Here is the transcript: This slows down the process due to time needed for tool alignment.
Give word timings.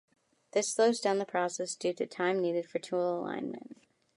This 0.53 0.67
slows 0.67 0.99
down 0.99 1.19
the 1.19 1.25
process 1.27 1.75
due 1.75 1.93
to 1.93 2.07
time 2.07 2.39
needed 2.41 2.67
for 2.67 2.79
tool 2.79 3.19
alignment. 3.19 3.77